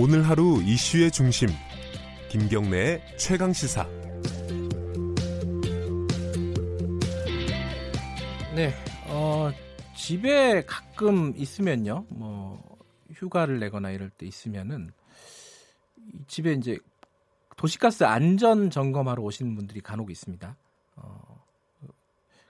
오늘 0.00 0.28
하루 0.28 0.62
이슈의 0.62 1.10
중심 1.10 1.48
김경래의 2.30 3.16
최강 3.18 3.52
시사. 3.52 3.84
네, 8.54 8.72
어, 9.08 9.50
집에 9.96 10.64
가끔 10.64 11.34
있으면요, 11.36 12.06
뭐 12.10 12.78
휴가를 13.12 13.58
내거나 13.58 13.90
이럴 13.90 14.08
때 14.10 14.24
있으면은 14.24 14.92
집에 16.28 16.52
이제 16.52 16.78
도시가스 17.56 18.04
안전 18.04 18.70
점검하러 18.70 19.20
오시는 19.20 19.56
분들이 19.56 19.80
간혹 19.80 20.12
있습니다. 20.12 20.56
어, 20.94 21.44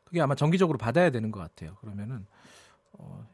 그게 0.05 0.21
아마 0.21 0.35
정기적으로 0.35 0.77
받아야 0.77 1.09
되는 1.09 1.31
것 1.31 1.41
같아요. 1.41 1.77
그러면은 1.77 2.27
어, 2.93 3.27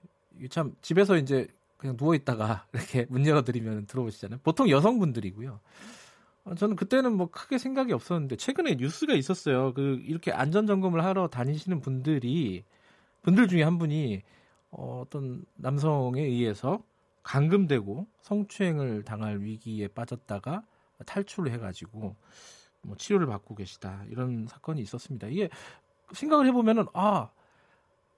참 0.50 0.76
집에서 0.82 1.16
이제 1.16 1.48
그냥 1.76 1.96
누워 1.96 2.14
있다가 2.14 2.66
이렇게 2.72 3.06
문 3.08 3.26
열어드리면 3.26 3.86
들어오시잖아요. 3.86 4.40
보통 4.42 4.68
여성분들이고요. 4.68 5.60
어, 6.44 6.54
저는 6.54 6.76
그때는 6.76 7.16
뭐 7.16 7.30
크게 7.30 7.58
생각이 7.58 7.92
없었는데 7.92 8.36
최근에 8.36 8.76
뉴스가 8.76 9.14
있었어요. 9.14 9.72
그 9.74 10.00
이렇게 10.04 10.32
안전 10.32 10.66
점검을 10.66 11.04
하러 11.04 11.28
다니시는 11.28 11.80
분들이 11.80 12.64
분들 13.22 13.48
중에 13.48 13.62
한 13.62 13.78
분이 13.78 14.22
어, 14.70 15.02
어떤 15.04 15.44
남성에 15.56 16.20
의해서 16.20 16.82
감금되고 17.22 18.06
성추행을 18.20 19.02
당할 19.04 19.40
위기에 19.40 19.88
빠졌다가 19.88 20.62
탈출을 21.06 21.50
해가지고 21.52 22.16
뭐 22.82 22.96
치료를 22.96 23.26
받고 23.26 23.54
계시다 23.54 24.04
이런 24.10 24.46
사건이 24.46 24.80
있었습니다. 24.82 25.28
이게 25.28 25.48
생각을 26.12 26.46
해보면은 26.48 26.86
아 26.92 27.30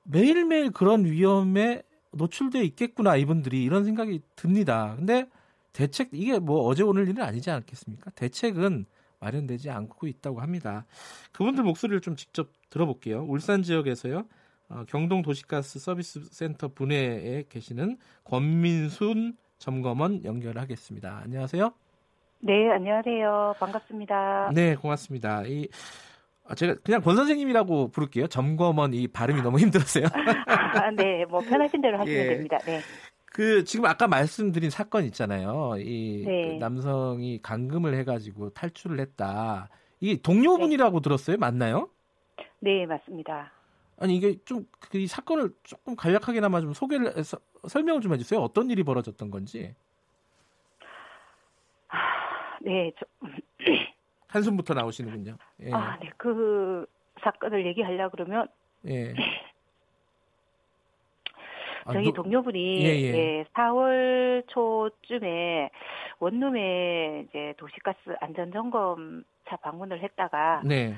매일매일 0.02 0.70
그런 0.70 1.04
위험에 1.04 1.82
노출돼 2.16 2.62
있겠구나 2.64 3.16
이분들이 3.16 3.62
이런 3.62 3.84
생각이 3.84 4.20
듭니다. 4.34 4.94
근데 4.96 5.28
대책 5.72 6.10
이게 6.12 6.38
뭐 6.38 6.60
어제 6.66 6.82
오늘 6.82 7.08
일은 7.08 7.22
아니지 7.22 7.50
않겠습니까? 7.50 8.10
대책은 8.12 8.86
마련되지 9.20 9.70
않고 9.70 10.06
있다고 10.06 10.40
합니다. 10.40 10.86
그분들 11.32 11.64
목소리를 11.64 12.00
좀 12.00 12.16
직접 12.16 12.50
들어볼게요. 12.70 13.24
울산 13.28 13.62
지역에서요. 13.62 14.24
어, 14.68 14.84
경동 14.88 15.22
도시가스 15.22 15.78
서비스 15.78 16.24
센터 16.32 16.68
분해에 16.68 17.44
계시는 17.48 17.98
권민순 18.24 19.36
점검원 19.58 20.24
연결하겠습니다. 20.24 21.20
안녕하세요. 21.24 21.72
네, 22.40 22.70
안녕하세요. 22.70 23.54
반갑습니다. 23.58 24.50
네, 24.54 24.74
고맙습니다. 24.76 25.42
이 25.46 25.68
아, 26.48 26.54
제가 26.54 26.76
그냥 26.84 27.00
권 27.00 27.16
선생님이라고 27.16 27.88
부를게요. 27.88 28.28
점검원 28.28 28.94
이 28.94 29.08
발음이 29.08 29.42
너무 29.42 29.58
힘들었어요. 29.58 30.06
아, 30.46 30.90
네, 30.90 31.24
뭐 31.24 31.40
편하신 31.40 31.80
대로 31.80 31.98
하시면 31.98 32.18
예. 32.18 32.28
됩니다. 32.28 32.58
네. 32.64 32.80
그 33.26 33.64
지금 33.64 33.86
아까 33.86 34.06
말씀드린 34.06 34.70
사건 34.70 35.04
있잖아요. 35.04 35.74
이 35.78 36.24
네. 36.26 36.48
그 36.48 36.54
남성이 36.54 37.40
감금을 37.42 37.94
해가지고 37.98 38.50
탈출을 38.50 39.00
했다. 39.00 39.68
이 40.00 40.16
동료분이라고 40.22 41.00
네. 41.00 41.02
들었어요? 41.02 41.36
맞나요? 41.36 41.90
네, 42.60 42.86
맞습니다. 42.86 43.52
아니 43.98 44.16
이게 44.16 44.36
좀 44.44 44.66
그 44.90 45.06
사건을 45.06 45.50
조금 45.62 45.96
간략하게나마 45.96 46.60
좀 46.60 46.72
소개를 46.72 47.16
해서 47.16 47.38
설명을 47.66 48.00
좀 48.00 48.12
해주세요. 48.14 48.40
어떤 48.40 48.70
일이 48.70 48.82
벌어졌던 48.82 49.30
건지. 49.30 49.74
아, 51.88 51.98
네, 52.62 52.92
저... 52.98 53.06
한숨부터 54.36 54.74
나오시는군요. 54.74 55.36
예. 55.62 55.72
아, 55.72 55.98
네. 56.00 56.10
그 56.16 56.86
사건을 57.22 57.66
얘기하려 57.66 58.10
그러면 58.10 58.46
예. 58.86 59.14
저희 61.92 62.08
아, 62.08 62.12
동료분이 62.12 62.82
예, 62.82 62.88
예. 62.88 63.14
예, 63.14 63.44
4월 63.54 64.44
초쯤에 64.48 65.70
원룸에 66.18 67.26
이제 67.28 67.54
도시가스 67.56 68.16
안전 68.20 68.50
점검 68.52 69.24
차 69.48 69.56
방문을 69.56 70.02
했다가 70.02 70.62
네. 70.64 70.96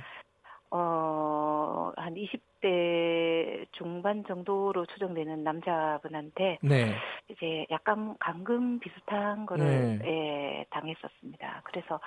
어, 0.71 1.93
한 1.97 2.15
20대 2.17 3.67
중반 3.73 4.25
정도로 4.27 4.85
추정되는 4.87 5.43
남자분한테 5.45 6.59
네. 6.63 6.95
이제 7.31 7.67
약간 7.71 8.17
감금 8.21 8.79
비슷한 8.81 9.47
거를 9.47 9.99
네. 10.01 10.61
예, 10.61 10.65
당했었습니다. 10.71 11.63
그래서 11.65 12.01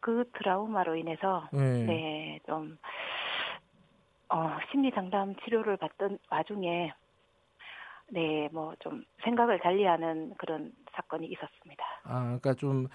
그 0.00 0.24
트라우마로 0.38 0.96
인해서 0.96 1.48
네, 1.52 1.84
네 1.86 2.40
좀 2.46 2.78
어, 4.30 4.58
심리 4.70 4.90
상담 4.90 5.34
치료를 5.36 5.76
받던 5.78 6.18
와중에 6.30 6.92
네, 8.10 8.48
뭐 8.52 8.74
좀 8.80 9.04
생각을 9.24 9.58
달리하는 9.60 10.34
그런 10.38 10.72
사건이 10.94 11.26
있었습니다. 11.26 11.84
아, 12.04 12.22
그러니까 12.24 12.54
좀 12.54 12.86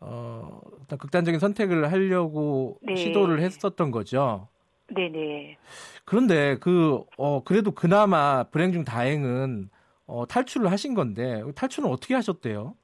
어, 0.00 0.60
어떤 0.82 0.98
극단적인 0.98 1.40
선택을 1.40 1.90
하려고 1.92 2.78
네. 2.82 2.94
시도를 2.96 3.40
했었던 3.40 3.90
거죠. 3.90 4.48
네네. 4.88 5.56
그런데 6.04 6.56
그, 6.58 7.02
어, 7.16 7.42
그래도 7.44 7.72
그나마 7.72 8.44
불행 8.44 8.72
중 8.72 8.84
다행은 8.84 9.70
어, 10.06 10.26
탈출을 10.26 10.70
하신 10.70 10.94
건데 10.94 11.42
탈출은 11.56 11.88
어떻게 11.90 12.14
하셨대요? 12.14 12.74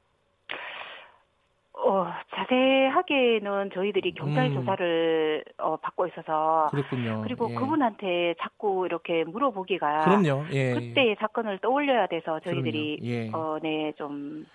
어, 1.72 2.06
자세하게는 2.34 3.70
저희들이 3.74 4.14
경찰 4.14 4.46
음. 4.46 4.54
조사를 4.54 5.44
어, 5.58 5.76
받고 5.76 6.06
있어서 6.08 6.68
그렇군요. 6.70 7.22
그리고 7.22 7.50
예. 7.50 7.54
그분한테 7.54 8.34
자꾸 8.40 8.86
이렇게 8.86 9.24
물어보기가 9.24 10.04
그럼요. 10.04 10.44
예. 10.52 10.74
그때의 10.74 11.16
사건을 11.18 11.58
떠올려야 11.58 12.06
돼서 12.06 12.38
저희들이 12.40 12.98
예. 13.02 13.30
어, 13.32 13.58
네, 13.62 13.92
좀 13.96 14.46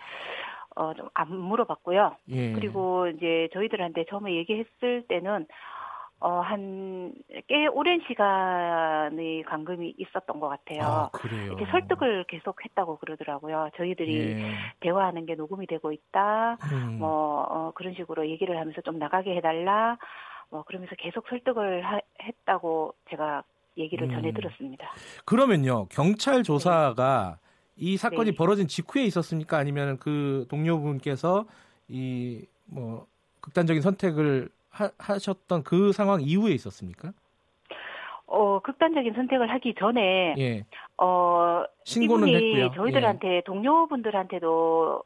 어, 0.76 0.94
좀 0.94 1.10
안 1.14 1.34
물어봤고요. 1.36 2.16
예. 2.30 2.52
그리고 2.54 3.08
이제 3.08 3.50
저희들한테 3.54 4.06
처음에 4.10 4.36
얘기했을 4.36 5.06
때는 5.08 5.48
어, 6.20 6.40
한, 6.40 7.14
꽤 7.48 7.68
오랜 7.68 8.02
시간의 8.08 9.44
감금이 9.44 9.96
있었던 9.98 10.40
것 10.40 10.48
같아요. 10.48 10.82
아, 10.82 11.10
그래요? 11.12 11.48
이렇게 11.48 11.66
설득을 11.70 12.24
계속 12.28 12.64
했다고 12.64 12.98
그러더라고요. 12.98 13.70
저희들이 13.78 14.32
예. 14.32 14.56
대화하는 14.80 15.26
게 15.26 15.36
녹음이 15.36 15.68
되고 15.68 15.92
있다, 15.92 16.58
음. 16.72 17.00
뭐, 17.00 17.46
어, 17.50 17.72
그런 17.76 17.94
식으로 17.96 18.30
얘기를 18.30 18.58
하면서 18.58 18.82
좀 18.82 18.98
나가게 18.98 19.36
해달라, 19.36 19.98
뭐, 20.50 20.64
그러면서 20.64 20.96
계속 20.98 21.28
설득을 21.28 21.86
하, 21.86 22.00
했다고 22.24 22.96
제가 23.10 23.44
얘기를 23.78 24.08
음. 24.08 24.16
전해 24.16 24.32
들었습니다. 24.32 24.88
그러면요, 25.26 25.88
경찰 25.90 26.44
조사가 26.44 27.40
네. 27.42 27.46
이 27.76 27.98
사건이 27.98 28.32
네. 28.32 28.36
벌어진 28.38 28.68
직후에 28.68 29.04
있었습니까? 29.04 29.58
아니면 29.58 29.98
그 30.00 30.46
동료분께서 30.50 31.46
이, 31.90 32.46
뭐, 32.66 33.06
극단적인 33.42 33.82
선택을 33.82 34.50
하, 34.98 35.20
셨던 35.20 35.64
그 35.64 35.92
상황 35.94 36.22
이후에 36.22 36.52
있었습니까? 36.54 37.14
어, 38.28 38.60
극단적인 38.60 39.14
선택을 39.14 39.50
하기 39.52 39.76
전에 39.80 40.36
예. 40.38 40.66
어, 40.98 41.64
신고는 41.84 42.28
했고요. 42.28 42.72
저희들한테 42.76 43.38
예. 43.38 43.42
동료분들한테도 43.46 45.04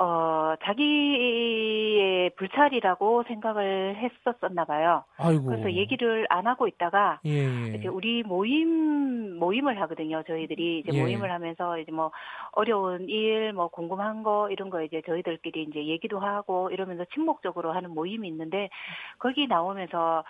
어, 0.00 0.54
자기의 0.64 2.30
불찰이라고 2.36 3.24
생각을 3.28 3.96
했었었나 3.96 4.64
봐요. 4.64 5.04
아이고. 5.18 5.44
그래서 5.44 5.70
얘기를 5.72 6.26
안 6.30 6.46
하고 6.46 6.66
있다가 6.66 7.20
예, 7.26 7.30
예. 7.30 7.74
이제 7.76 7.86
우리 7.86 8.22
모임 8.22 9.38
모임을 9.38 9.78
하거든요. 9.82 10.22
저희들이 10.26 10.78
이제 10.78 10.96
예. 10.96 11.00
모임을 11.02 11.30
하면서 11.30 11.78
이제 11.78 11.92
뭐 11.92 12.12
어려운 12.52 13.10
일, 13.10 13.52
뭐 13.52 13.68
궁금한 13.68 14.22
거 14.22 14.48
이런 14.50 14.70
거 14.70 14.82
이제 14.82 15.02
저희들끼리 15.04 15.64
이제 15.64 15.84
얘기도 15.84 16.18
하고 16.18 16.70
이러면서 16.70 17.04
침묵적으로 17.12 17.72
하는 17.72 17.90
모임이 17.90 18.26
있는데 18.28 18.70
거기 19.18 19.46
나오면서 19.46 20.24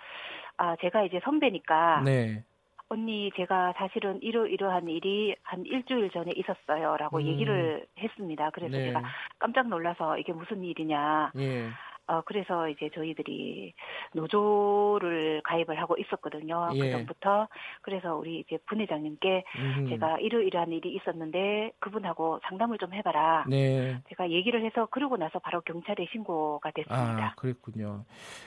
아 0.57 0.75
제가 0.81 1.03
이제 1.03 1.21
선배니까 1.23 2.01
네. 2.03 2.43
언니 2.91 3.31
제가 3.37 3.73
사실은 3.77 4.19
이러 4.21 4.45
이러한 4.45 4.89
일이 4.89 5.33
한 5.43 5.65
일주일 5.65 6.09
전에 6.11 6.31
있었어요라고 6.35 7.19
음. 7.19 7.25
얘기를 7.25 7.85
했습니다. 7.97 8.49
그래서 8.49 8.75
네. 8.75 8.87
제가 8.87 9.01
깜짝 9.39 9.69
놀라서 9.69 10.17
이게 10.17 10.33
무슨 10.33 10.61
일이냐. 10.61 11.31
예. 11.37 11.69
어, 12.11 12.21
그래서 12.25 12.67
이제 12.67 12.89
저희들이 12.93 13.73
노조를 14.13 15.41
가입을 15.45 15.79
하고 15.79 15.95
있었거든요. 15.97 16.69
예. 16.73 16.79
그 16.79 16.91
전부터. 16.91 17.47
그래서 17.81 18.17
우리 18.17 18.41
이제 18.41 18.57
분회장님께 18.67 19.43
음. 19.55 19.87
제가 19.87 20.19
이러이러한 20.19 20.73
일이 20.73 20.93
있었는데 20.95 21.71
그분하고 21.79 22.41
상담을 22.43 22.77
좀 22.79 22.93
해봐라. 22.93 23.45
네. 23.47 24.01
제가 24.09 24.29
얘기를 24.29 24.65
해서 24.65 24.87
그러고 24.87 25.15
나서 25.15 25.39
바로 25.39 25.61
경찰에 25.61 26.05
신고가 26.11 26.71
됐습니다. 26.71 27.27
아, 27.27 27.33
그랬군요. 27.35 28.03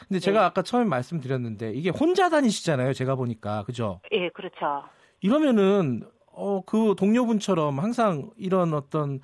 근데 0.06 0.20
제가 0.20 0.40
네. 0.40 0.44
아까 0.44 0.60
처음에 0.60 0.84
말씀드렸는데 0.84 1.72
이게 1.72 1.88
혼자 1.88 2.28
다니시잖아요. 2.28 2.92
제가 2.92 3.14
보니까. 3.14 3.64
그죠? 3.64 4.00
예, 4.12 4.28
그렇죠. 4.28 4.84
이러면은 5.22 6.02
어, 6.32 6.60
그 6.66 6.94
동료분처럼 6.98 7.78
항상 7.78 8.30
이런 8.36 8.74
어떤 8.74 9.20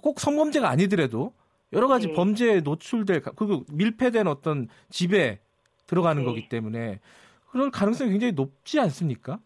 꼭 0.00 0.20
성범죄가 0.20 0.68
아니더라도 0.68 1.32
여러 1.74 1.88
가지 1.88 2.08
네. 2.08 2.14
범죄에 2.14 2.60
노출될 2.60 3.22
그 3.22 3.64
밀폐된 3.72 4.26
어떤 4.26 4.68
집에 4.90 5.40
들어가는 5.86 6.22
네. 6.22 6.26
거기 6.26 6.48
때문에 6.48 7.00
그럴 7.50 7.70
가능성이 7.70 8.10
굉장히 8.10 8.32
높지 8.32 8.80
않습니까? 8.80 9.38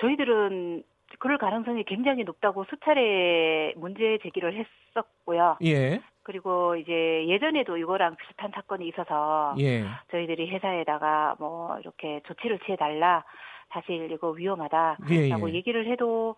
저희들은 0.00 0.82
그럴 1.18 1.38
가능성이 1.38 1.84
굉장히 1.84 2.24
높다고 2.24 2.64
수차례 2.68 3.72
문제 3.76 4.18
제기를 4.22 4.66
했었고요. 4.94 5.58
예. 5.64 6.00
그리고 6.24 6.76
이제 6.76 7.26
예전에도 7.28 7.76
이거랑 7.76 8.16
비슷한 8.16 8.50
사건이 8.54 8.88
있어서 8.88 9.54
예. 9.58 9.84
저희들이 10.10 10.50
회사에다가 10.50 11.36
뭐 11.38 11.78
이렇게 11.78 12.20
조치를 12.26 12.60
취해 12.60 12.76
달라. 12.76 13.24
사실 13.72 14.10
이거 14.12 14.30
위험하다라고 14.30 15.12
예, 15.12 15.30
예. 15.30 15.54
얘기를 15.54 15.90
해도 15.90 16.36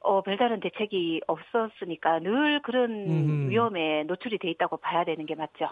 어, 0.00 0.22
별다른 0.22 0.60
대책이 0.60 1.22
없었으니까 1.26 2.20
늘 2.20 2.60
그런 2.62 2.90
음. 2.90 3.48
위험에 3.50 4.04
노출이 4.04 4.38
돼 4.38 4.50
있다고 4.50 4.78
봐야 4.78 5.04
되는 5.04 5.26
게 5.26 5.34
맞죠. 5.34 5.68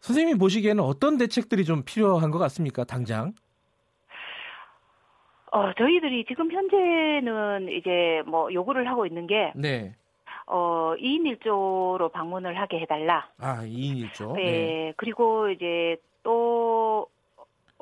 선생님이 0.00 0.38
보시기에는 0.38 0.82
어떤 0.82 1.16
대책들이 1.16 1.64
좀 1.64 1.82
필요한 1.84 2.30
것 2.30 2.38
같습니까, 2.38 2.84
당장? 2.84 3.32
어, 5.50 5.72
저희들이 5.74 6.24
지금 6.26 6.50
현재는 6.50 7.68
이제 7.70 8.22
뭐 8.26 8.52
요구를 8.52 8.88
하고 8.88 9.06
있는 9.06 9.26
게 9.26 9.52
네. 9.54 9.94
어, 10.46 10.94
2인 10.98 11.38
1조로 11.38 12.12
방문을 12.12 12.58
하게 12.60 12.80
해달라. 12.80 13.28
아, 13.38 13.62
2인 13.62 14.10
1조? 14.10 14.34
네. 14.34 14.42
네. 14.42 14.92
그리고 14.96 15.48
이제 15.48 15.96
또, 16.22 17.06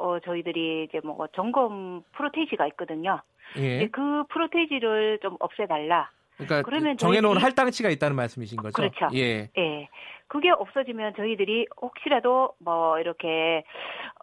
어, 0.03 0.19
저희들이 0.19 0.89
이제 0.89 1.01
뭐 1.05 1.29
점검 1.35 2.03
프로테이지가 2.13 2.67
있거든요. 2.69 3.23
예. 3.57 3.87
그 3.89 4.25
프로테이지를 4.31 5.21
좀 5.23 5.37
없애달라. 5.39 6.11
그러니까 6.37 6.63
그러면 6.63 6.97
정해놓은 6.97 7.35
저희들이... 7.35 7.43
할당치가 7.43 7.91
있다는 7.91 8.17
말씀이신 8.17 8.59
거죠? 8.59 8.73
그렇죠. 8.75 9.09
예. 9.15 9.49
예. 9.59 9.89
그게 10.29 10.49
없어지면 10.51 11.13
저희들이 11.15 11.67
혹시라도 11.83 12.55
뭐 12.59 12.99
이렇게 12.99 13.65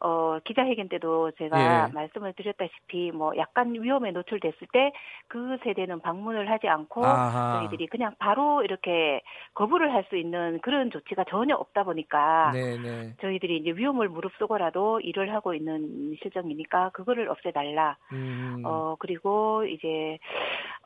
어 0.02 0.40
기자회견 0.44 0.90
때도 0.90 1.30
제가 1.38 1.90
예. 1.90 1.94
말씀을 1.94 2.34
드렸다시피 2.34 3.12
뭐 3.12 3.34
약간 3.38 3.76
위험에 3.76 4.10
노출됐을 4.12 4.68
때 4.74 4.92
그 5.32 5.58
세대는 5.64 6.00
방문을 6.00 6.50
하지 6.50 6.68
않고 6.68 7.06
아하. 7.06 7.60
저희들이 7.60 7.86
그냥 7.86 8.16
바로 8.18 8.64
이렇게 8.64 9.22
거부를 9.54 9.94
할 9.94 10.04
수 10.10 10.18
있는 10.18 10.60
그런 10.62 10.90
조치가 10.90 11.26
전혀 11.30 11.54
없다 11.56 11.84
보니까 11.84 12.50
네네. 12.54 12.78
네. 12.82 13.14
저희들이 13.22 13.58
이제 13.58 13.70
위험을 13.72 14.10
무릅쓰고라도 14.10 15.02
일을 15.02 15.32
하고 15.36 15.54
있는 15.54 16.16
실정이니까 16.24 16.90
그거를 16.94 17.30
없애달라. 17.30 17.98
음. 18.12 18.64
어 18.66 18.96
그리고 18.98 19.64
이제 19.66 20.18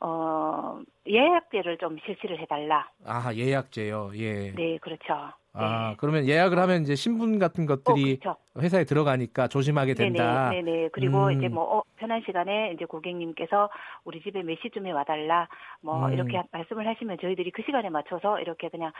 어 0.01 0.81
예 1.07 1.22
약제를 1.25 1.77
좀 1.77 1.97
실시를 2.05 2.39
해달라. 2.39 2.89
아 3.05 3.33
예약제요. 3.33 4.11
예. 4.15 4.51
네 4.51 4.77
그렇죠. 4.81 5.33
아, 5.55 5.89
네. 5.89 5.95
그러면 6.00 6.27
예약을 6.27 6.57
하면 6.57 6.81
이제 6.81 6.95
신분 6.95 7.38
같은 7.38 7.67
것들이 7.67 8.19
어. 8.25 8.35
회사에 8.59 8.85
들어가니까 8.85 9.47
조심하게 9.47 9.94
된다. 9.94 10.50
네네, 10.50 10.63
네네. 10.63 10.89
그리고 10.91 11.27
음. 11.27 11.31
이제 11.33 11.47
뭐 11.47 11.77
어, 11.77 11.83
편한 11.97 12.23
시간에 12.25 12.71
이제 12.73 12.85
고객님께서 12.85 13.69
우리 14.03 14.21
집에 14.23 14.41
몇 14.41 14.57
시쯤에 14.61 14.91
와달라 14.91 15.47
뭐 15.81 16.07
음. 16.07 16.13
이렇게 16.13 16.41
말씀을 16.51 16.88
하시면 16.88 17.17
저희들이 17.21 17.51
그 17.51 17.61
시간에 17.65 17.89
맞춰서 17.89 18.39
이렇게 18.39 18.69
그냥 18.69 18.91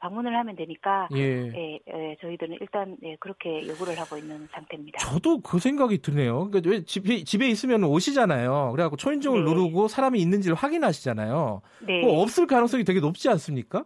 방문을 0.00 0.36
하면 0.36 0.54
되니까 0.54 1.08
예, 1.14 1.50
예, 1.54 1.80
예 1.88 2.16
저희들은 2.20 2.58
일단 2.60 2.96
예, 3.02 3.16
그렇게 3.18 3.66
요구를 3.66 3.98
하고 3.98 4.18
있는 4.18 4.46
상태입니다. 4.52 4.98
저도 4.98 5.40
그 5.40 5.58
생각이 5.58 6.02
드네요. 6.02 6.50
그러니까 6.50 6.70
왜 6.70 6.84
집에 6.84 7.24
집에 7.24 7.48
있으면 7.48 7.84
오시잖아요. 7.84 8.70
그래갖고 8.72 8.96
초인종을 8.96 9.44
네. 9.44 9.50
누르고 9.50 9.88
사람이 9.88 10.20
있는지를 10.20 10.56
확인하시잖아요. 10.56 11.62
네. 11.86 12.00
뭐 12.02 12.20
없을 12.20 12.46
가능성이 12.46 12.84
되게 12.84 13.00
높지 13.00 13.30
않습니까? 13.30 13.84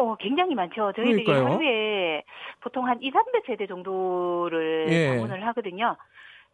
어, 0.00 0.16
굉장히 0.16 0.54
많죠. 0.54 0.92
저희들이 0.96 1.24
그러니까요. 1.24 1.54
하루에 1.54 2.22
보통 2.60 2.86
한 2.86 2.98
2, 3.02 3.10
300세대 3.10 3.68
정도를 3.68 4.86
예. 4.90 5.08
방문을 5.08 5.46
하거든요. 5.48 5.96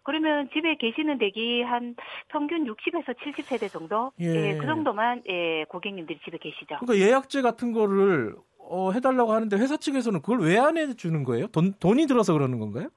그러면 0.03 0.49
집에 0.53 0.77
계시는 0.77 1.19
댁이 1.19 1.63
한 1.63 1.97
평균 2.29 2.65
60에서 2.67 3.15
70세대 3.19 3.71
정도? 3.71 4.13
예. 4.21 4.27
예. 4.53 4.57
그 4.57 4.67
정도만 4.67 5.23
예, 5.29 5.65
고객님들이 5.69 6.19
집에 6.25 6.39
계시죠. 6.39 6.77
그러니까 6.81 6.97
예약제 7.07 7.43
같은 7.43 7.73
거를 7.73 8.37
어, 8.59 8.91
해달라고 8.93 9.33
하는데 9.33 9.57
회사 9.57 9.77
측에서는 9.77 10.23
그걸 10.23 10.41
왜 10.41 10.59
안 10.59 10.77
해주는 10.77 11.23
거예요? 11.25 11.47
돈, 11.49 11.73
돈이 11.81 12.07
들어서 12.07 12.33
그러는 12.33 12.59
건가요? 12.59 12.89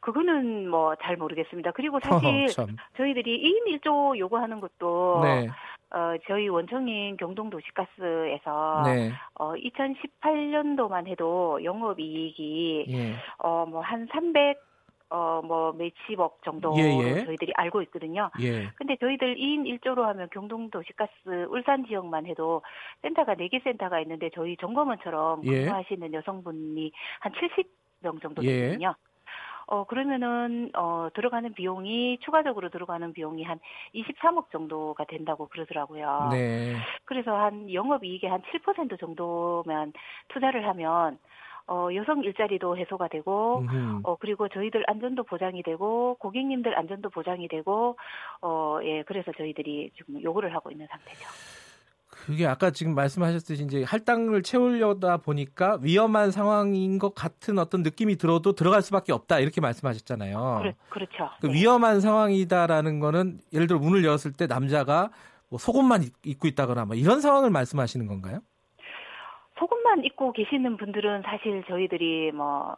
그거는 0.00 0.68
뭐 0.68 0.94
잘 1.02 1.16
모르겠습니다. 1.16 1.72
그리고 1.72 1.98
사실 2.02 2.46
어, 2.60 2.66
저희들이 2.96 3.42
2인 3.42 3.80
1조 3.80 4.18
요구하는 4.18 4.60
것도 4.60 5.20
네. 5.24 5.48
어, 5.96 6.14
저희 6.28 6.48
원청인 6.48 7.16
경동도시가스에서 7.16 8.82
네. 8.84 9.12
어, 9.34 9.54
2018년도만 9.54 11.06
해도 11.06 11.58
영업이익이 11.64 12.84
예. 12.90 13.14
어, 13.38 13.64
뭐한 13.64 14.06
300, 14.12 14.58
어, 15.08 15.40
뭐, 15.42 15.72
몇십억 15.72 16.42
정도 16.44 16.74
예, 16.76 16.82
예. 16.82 17.24
저희들이 17.24 17.52
알고 17.56 17.80
있거든요. 17.84 18.30
예. 18.42 18.68
근데 18.74 18.96
저희들 18.96 19.36
2인 19.36 19.80
1조로 19.80 20.02
하면 20.02 20.28
경동도시가스 20.32 21.46
울산 21.48 21.86
지역만 21.86 22.26
해도 22.26 22.60
센터가 23.00 23.34
4개 23.34 23.64
센터가 23.64 23.98
있는데 24.00 24.28
저희 24.34 24.54
점검원처럼 24.58 25.46
예. 25.46 25.64
근무하시는 25.64 26.12
여성분이 26.12 26.92
한 27.20 27.32
70명 27.32 28.20
정도 28.20 28.44
예. 28.44 28.60
되거든요. 28.60 28.94
어, 29.66 29.84
그러면은, 29.84 30.70
어, 30.74 31.08
들어가는 31.14 31.52
비용이, 31.54 32.18
추가적으로 32.20 32.68
들어가는 32.70 33.12
비용이 33.12 33.42
한 33.42 33.58
23억 33.94 34.50
정도가 34.50 35.04
된다고 35.04 35.48
그러더라고요. 35.48 36.28
네. 36.30 36.76
그래서 37.04 37.36
한 37.36 37.72
영업이익의 37.72 38.30
한 38.30 38.42
7% 38.42 38.98
정도면 39.00 39.92
투자를 40.28 40.68
하면, 40.68 41.18
어, 41.68 41.88
여성 41.94 42.22
일자리도 42.22 42.76
해소가 42.76 43.08
되고, 43.08 43.58
음흠. 43.58 44.00
어, 44.04 44.16
그리고 44.20 44.48
저희들 44.48 44.84
안전도 44.86 45.24
보장이 45.24 45.64
되고, 45.64 46.14
고객님들 46.20 46.78
안전도 46.78 47.10
보장이 47.10 47.48
되고, 47.48 47.96
어, 48.42 48.78
예, 48.84 49.02
그래서 49.02 49.32
저희들이 49.32 49.90
지금 49.96 50.22
요구를 50.22 50.54
하고 50.54 50.70
있는 50.70 50.86
상태죠. 50.86 51.65
그게 52.26 52.44
아까 52.44 52.72
지금 52.72 52.96
말씀하셨듯이 52.96 53.62
이제 53.62 53.84
할당을 53.84 54.42
채우려다 54.42 55.18
보니까 55.18 55.78
위험한 55.80 56.32
상황인 56.32 56.98
것 56.98 57.14
같은 57.14 57.56
어떤 57.56 57.84
느낌이 57.84 58.16
들어도 58.16 58.52
들어갈 58.52 58.82
수밖에 58.82 59.12
없다 59.12 59.38
이렇게 59.38 59.60
말씀하셨잖아요. 59.60 60.58
그래, 60.60 60.74
그렇죠. 60.88 61.30
그 61.40 61.46
네. 61.46 61.52
위험한 61.52 62.00
상황이다라는 62.00 62.98
거는 62.98 63.38
예를 63.52 63.68
들어 63.68 63.78
문을 63.78 64.04
열었을 64.04 64.32
때 64.32 64.48
남자가 64.48 65.10
뭐 65.48 65.60
속옷만 65.60 66.02
입고 66.24 66.48
있다거나 66.48 66.86
뭐 66.86 66.96
이런 66.96 67.20
상황을 67.20 67.50
말씀하시는 67.50 68.04
건가요? 68.08 68.40
속옷만 69.60 70.04
입고 70.06 70.32
계시는 70.32 70.78
분들은 70.78 71.22
사실 71.22 71.62
저희들이 71.68 72.32
뭐 72.32 72.76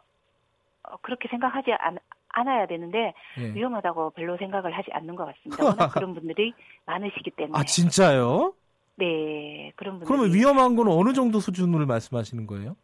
어, 0.83 0.97
그렇게 1.01 1.27
생각하지 1.27 1.71
않, 1.79 1.97
않아야 2.29 2.67
되는데 2.67 3.15
예. 3.39 3.53
위험하다고 3.55 4.11
별로 4.11 4.37
생각을 4.37 4.77
하지 4.77 4.91
않는 4.91 5.15
것 5.15 5.25
같습니다. 5.25 5.65
워낙 5.65 5.87
그런 5.89 6.13
분들이 6.13 6.53
많으시기 6.85 7.31
때문에. 7.31 7.57
아 7.57 7.63
진짜요? 7.63 8.53
네, 8.99 9.71
그런 9.75 9.99
분들. 9.99 10.07
그러면 10.07 10.33
위험한 10.33 10.75
건 10.75 10.87
어느 10.89 11.13
정도 11.13 11.39
수준으로 11.39 11.85
말씀하시는 11.85 12.45
거예요? 12.47 12.75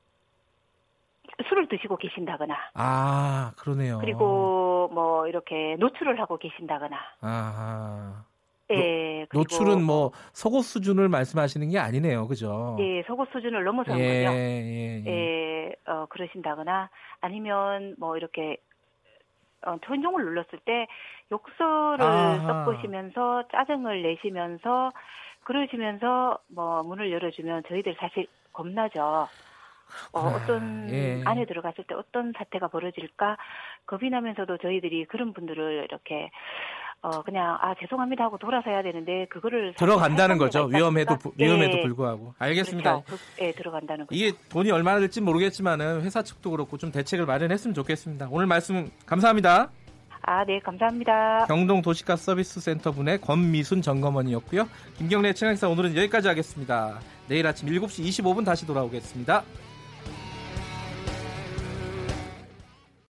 술을 1.50 1.68
드시고 1.68 1.98
계신다거나. 1.98 2.56
아, 2.74 3.52
그러네요. 3.58 4.00
그리고 4.00 4.90
뭐 4.94 5.28
이렇게 5.28 5.76
노출을 5.80 6.20
하고 6.20 6.38
계신다거나. 6.38 6.98
아. 7.22 8.24
예, 8.72 9.28
노, 9.32 9.40
노출은 9.40 9.84
뭐 9.84 10.12
속옷 10.34 10.64
수준을 10.64 11.08
말씀하시는 11.10 11.70
게 11.70 11.78
아니네요, 11.78 12.28
그죠? 12.28 12.78
예, 12.80 13.04
속옷 13.06 13.30
수준을 13.32 13.64
넘어선 13.64 14.00
예, 14.00 14.24
거죠. 14.24 14.36
예, 14.36 15.04
예. 15.06 15.12
예, 15.12 15.76
어, 15.86 16.08
그러신다거나 16.10 16.90
아니면 17.22 17.96
뭐 18.00 18.18
이렇게 18.18 18.58
어, 19.66 19.78
천종을 19.86 20.24
눌렀을 20.24 20.60
때 20.66 20.88
욕설을 21.32 22.02
아하. 22.02 22.66
섞으시면서 22.66 23.44
짜증을 23.52 24.02
내시면서 24.02 24.92
그러시면서 25.46 26.40
뭐 26.48 26.84
문을 26.84 27.12
열어주면 27.12 27.64
저희들 27.70 27.96
사실 28.00 28.28
겁나죠. 28.52 29.30
어, 30.12 30.20
어떤 30.20 30.90
예. 30.90 31.22
안에 31.24 31.46
들어갔을 31.46 31.84
때 31.86 31.94
어떤 31.94 32.34
사태가 32.36 32.68
벌어질까 32.68 33.38
겁이 33.86 34.10
나면서도 34.10 34.58
저희들이 34.58 35.06
그런 35.06 35.32
분들을 35.32 35.86
이렇게 35.90 36.32
어 37.02 37.22
그냥 37.22 37.58
아 37.62 37.76
죄송합니다 37.80 38.24
하고 38.24 38.40
돌아서야 38.40 38.82
되는데 38.82 39.28
그거를 39.30 39.76
들어간다는 39.76 40.40
거죠 40.40 40.66
위험해도 40.66 41.18
위험해도 41.38 41.76
네. 41.76 41.82
불구하고 41.84 42.34
알겠습니다. 42.40 43.04
그렇죠. 43.04 43.24
예 43.42 43.52
들어간다는 43.52 44.08
거죠. 44.08 44.18
이게 44.18 44.36
돈이 44.50 44.72
얼마나 44.72 45.00
될지 45.00 45.22
모르겠지만은 45.22 46.02
회사 46.02 46.24
측도 46.24 46.50
그렇고 46.50 46.78
좀 46.78 46.92
대책을 46.92 47.28
마련했으면 47.28 47.76
좋겠습니다. 47.76 48.30
오늘 48.32 48.48
말씀 48.48 48.90
감사합니다. 49.06 49.70
아, 50.28 50.44
네, 50.44 50.60
감사합니다. 50.60 51.46
경동 51.48 51.84
도시가스 51.84 52.26
서비스 52.26 52.60
센터 52.60 52.92
분의 52.92 53.22
권미순 53.22 53.84
점검원이었고요. 53.84 54.68
김경래 54.98 55.34
최강사 55.34 55.70
오늘은 55.70 55.96
여기까지 55.96 56.28
하겠습니다. 56.28 57.00
내일 57.28 57.46
아침 57.46 57.70
7시 57.70 58.04
25분 58.06 58.44
다시 58.44 58.66
돌아오겠습니다. 58.66 59.44